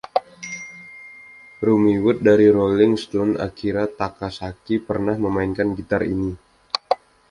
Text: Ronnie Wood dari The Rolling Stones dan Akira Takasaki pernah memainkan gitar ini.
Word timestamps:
Ronnie 1.65 1.99
Wood 2.03 2.17
dari 2.27 2.45
The 2.49 2.55
Rolling 2.59 2.93
Stones 3.03 3.35
dan 3.37 3.37
Akira 3.47 3.83
Takasaki 3.99 4.75
pernah 4.87 5.13
memainkan 5.25 5.67
gitar 5.77 6.01
ini. 6.13 6.31